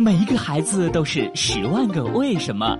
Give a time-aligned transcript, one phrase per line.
[0.00, 2.78] 每一个孩子都是十万个为什么，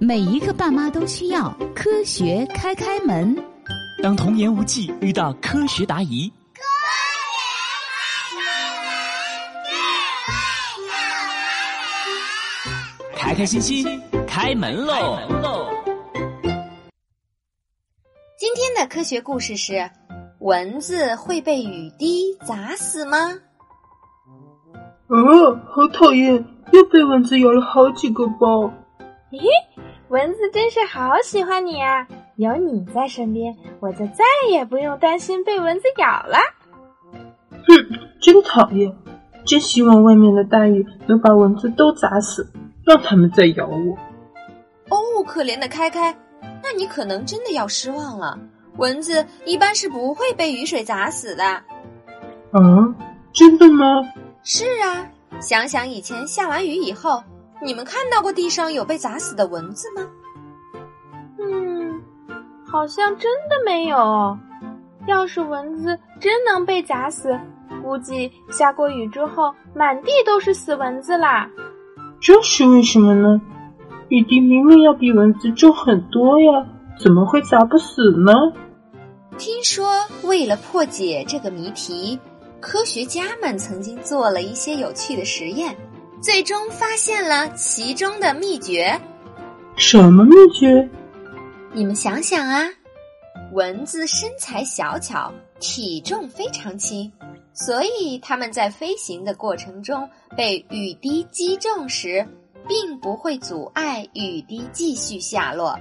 [0.00, 3.36] 每一个爸妈都需要科学开开门。
[4.02, 6.60] 当童言无忌遇到科学答疑，科
[13.14, 13.86] 学开开心心
[14.26, 15.20] 开门喽！
[18.36, 19.88] 今天的科学故事是：
[20.40, 23.38] 蚊子会被雨滴砸死吗？
[25.08, 26.44] 哦，好讨厌！
[26.72, 28.72] 又被蚊子咬了好几个包。
[29.32, 29.42] 咦，
[30.08, 32.06] 蚊子真是好喜欢你啊！
[32.36, 36.38] 有你在身边，我就再也不用担心被蚊子咬了。
[37.66, 38.92] 哼，真讨厌！
[39.44, 42.46] 真希望外面的大雨能把蚊子都砸死，
[42.84, 43.96] 让他们再咬我。
[44.90, 46.16] 哦，可怜的开开，
[46.62, 48.38] 那你可能真的要失望了。
[48.76, 51.44] 蚊子一般是不会被雨水砸死的。
[51.44, 52.94] 啊，
[53.32, 53.86] 真的吗？
[54.42, 55.06] 是啊，
[55.40, 57.22] 想想以前下完雨以后，
[57.62, 60.02] 你们看到过地上有被砸死的蚊子吗？
[61.38, 62.00] 嗯，
[62.66, 64.38] 好像真的没有。
[65.06, 67.38] 要是蚊子真能被砸死，
[67.82, 71.48] 估计下过雨之后满地都是死蚊子啦。
[72.20, 73.40] 这是为什么呢？
[74.08, 76.66] 雨滴明明要比蚊子重很多呀，
[76.98, 78.32] 怎么会砸不死呢？
[79.38, 79.86] 听说
[80.22, 82.18] 为了破解这个谜题。
[82.60, 85.74] 科学家们曾经做了一些有趣的实验，
[86.22, 89.00] 最终发现了其中的秘诀。
[89.76, 90.88] 什么秘诀？
[91.72, 92.68] 你们想想啊，
[93.52, 97.10] 蚊子身材小巧，体重非常轻，
[97.54, 102.26] 所以它们在飞行的过程中被雨滴击中时，
[102.68, 105.78] 并不会阻碍雨滴继续下落，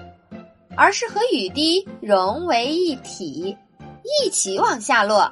[0.78, 3.56] 而是和雨滴融为一体，
[4.24, 5.30] 一起往下落。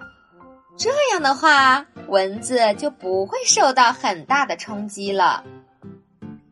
[0.77, 5.43] 这样的话，蚊子就不会受到很大的冲击了。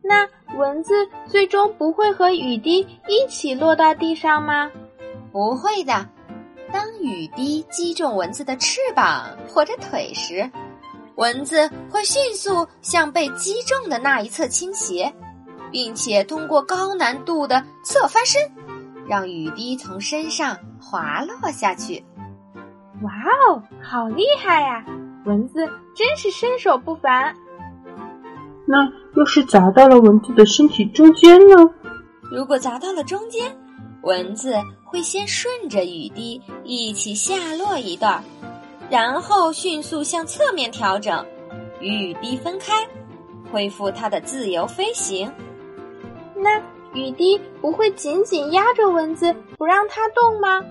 [0.02, 0.92] 那蚊子
[1.28, 4.70] 最终不会和雨滴一起落到地上吗？
[5.32, 6.08] 不会的。
[6.72, 10.50] 当雨滴击中蚊子的翅膀或者腿时，
[11.14, 15.12] 蚊子会迅速向被击中的那一侧倾斜，
[15.70, 18.42] 并且通过高难度的侧翻身，
[19.08, 22.04] 让雨滴从身上滑落下去。
[23.02, 23.12] 哇
[23.48, 24.84] 哦，好厉害呀！
[25.24, 27.34] 蚊子真是身手不凡。
[28.66, 31.54] 那要是砸到了蚊子的身体中间呢？
[32.30, 33.54] 如果砸到了中间，
[34.02, 38.22] 蚊子会先顺着雨滴一起下落一段，
[38.88, 41.24] 然后迅速向侧面调整，
[41.80, 42.86] 与雨滴分开，
[43.52, 45.30] 恢复它的自由飞行。
[46.34, 46.60] 那
[46.92, 50.64] 雨滴不会紧紧压着蚊子不让它动吗？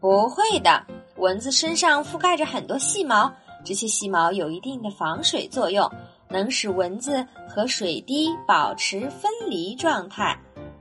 [0.00, 0.82] 不会的。
[1.20, 3.30] 蚊子身上覆盖着很多细毛，
[3.62, 5.88] 这些细毛有一定的防水作用，
[6.30, 10.36] 能使蚊子和水滴保持分离状态，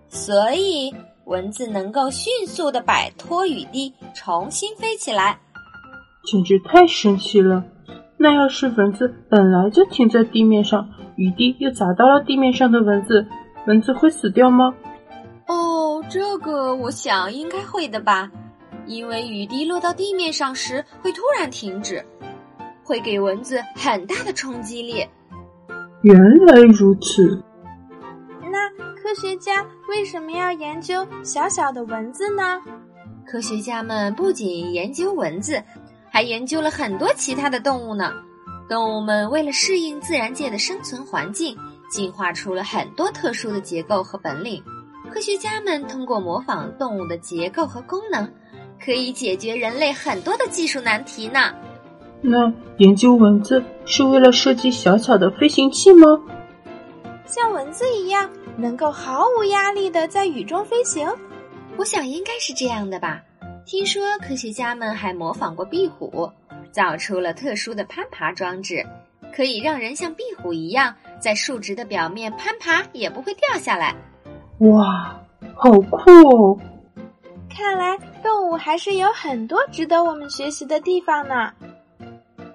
[0.07, 0.95] 所以
[1.25, 5.37] 蚊子能够迅速的摆脱雨滴，重新飞起来。
[6.23, 7.63] 简直太神奇了！
[8.17, 13.27] 那要是蚊子本来就停在地面上，雨滴又砸到了地面上的蚊子，
[13.67, 14.73] 蚊子会死掉吗？
[15.47, 18.31] 哦，这个我想应该会的吧。
[18.85, 22.05] 因为雨滴落到地面上时会突然停止，
[22.83, 25.05] 会给蚊子很大的冲击力。
[26.01, 27.43] 原来如此。
[28.51, 32.61] 那科学家为什么要研究小小的蚊子呢？
[33.25, 35.61] 科学家们不仅研究蚊子，
[36.09, 38.11] 还研究了很多其他的动物呢。
[38.67, 41.57] 动物们为了适应自然界的生存环境，
[41.91, 44.63] 进化出了很多特殊的结构和本领。
[45.11, 48.31] 科学家们通过模仿动物的结构和功能。
[48.83, 51.53] 可以解决人类很多的技术难题呢。
[52.21, 56.05] 那研究蚊子是为了设计小巧的飞行器吗？
[57.25, 61.07] 像蚊子一样能够毫无压力的在雨中飞行？
[61.77, 63.21] 我想应该是这样的吧。
[63.65, 66.29] 听说科学家们还模仿过壁虎，
[66.71, 68.83] 造出了特殊的攀爬装置，
[69.33, 73.95] 可以让人像壁虎一样在竖直的表面攀爬，也不会掉下来。
[74.57, 75.21] 哇，
[75.55, 76.57] 好酷哦！
[77.49, 81.51] 看来动物还是有很多值得我们学习的地方呢。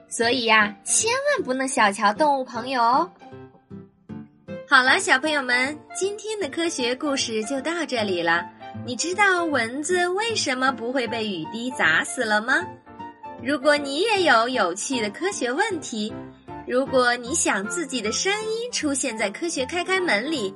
[0.09, 3.11] 所以呀，千万不能小瞧动物朋友哦。
[4.69, 8.45] 好了，小朋友们，今天的科学故事就到这里了。
[8.87, 12.65] 你知道蚊子为什么不会被雨滴砸死了吗？
[13.43, 16.13] 如果你也有有趣的科学问题，
[16.67, 20.55] 如果你想自己的声音出现在《科学开开门》里。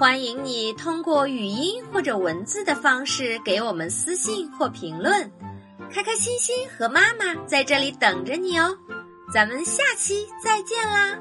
[0.00, 5.30] 欢迎你通过语音或者文字的方式给我们私信或评论，
[5.92, 8.74] 开开心心和妈妈在这里等着你哦，
[9.30, 11.18] 咱们下期再见啦！